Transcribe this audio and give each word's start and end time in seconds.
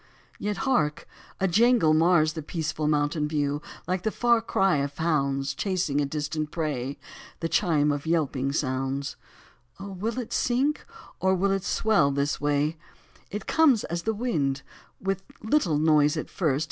Yet, 0.39 0.57
hark 0.65 1.05
1 1.37 1.47
a 1.47 1.53
jangle 1.53 1.93
mars 1.93 2.33
The 2.33 2.41
peaceful 2.41 2.87
mountain 2.87 3.27
view, 3.27 3.61
6i 3.63 3.81
Like 3.87 4.01
the 4.01 4.09
far 4.09 4.41
cry 4.41 4.77
of 4.77 4.97
hounds 4.97 5.53
Chasing 5.53 6.01
a 6.01 6.07
distant 6.07 6.49
prey: 6.49 6.97
The 7.39 7.47
chime 7.47 7.91
of 7.91 8.07
yelping 8.07 8.51
sounds— 8.53 9.15
Oh, 9.79 9.91
will 9.91 10.17
it 10.17 10.33
sink, 10.33 10.87
or 11.19 11.35
will 11.35 11.51
it 11.51 11.63
swell 11.63 12.09
this 12.09 12.41
way? 12.41 12.77
It 13.29 13.45
comes 13.45 13.83
as 13.83 13.99
comes 13.99 14.03
the 14.05 14.15
wind. 14.15 14.63
With 14.99 15.21
little 15.43 15.77
noise 15.77 16.17
at 16.17 16.31
first. 16.31 16.59